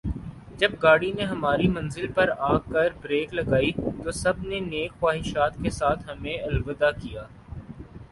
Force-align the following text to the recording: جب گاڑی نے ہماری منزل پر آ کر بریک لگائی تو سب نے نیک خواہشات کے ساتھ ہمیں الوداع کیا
جب 0.59 0.71
گاڑی 0.83 1.11
نے 1.11 1.23
ہماری 1.23 1.67
منزل 1.67 2.07
پر 2.11 2.29
آ 2.39 2.57
کر 2.71 2.89
بریک 3.01 3.33
لگائی 3.33 3.71
تو 4.03 4.11
سب 4.13 4.41
نے 4.43 4.59
نیک 4.61 4.91
خواہشات 4.99 5.61
کے 5.63 5.69
ساتھ 5.69 6.09
ہمیں 6.09 6.37
الوداع 6.39 6.91
کیا 7.01 7.23